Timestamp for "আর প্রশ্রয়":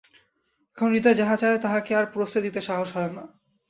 1.95-2.43